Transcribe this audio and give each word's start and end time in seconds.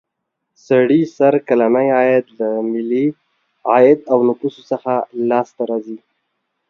سړي 0.67 1.01
سر 1.17 1.33
کلنی 1.47 1.87
عاید 1.97 2.25
له 2.39 2.47
ملي 2.71 3.05
عاید 3.71 3.99
او 4.11 4.17
نفوسو 4.27 4.61
څخه 4.71 4.93
لاس 5.29 5.49
ته 5.57 5.63
راځي. 5.69 5.97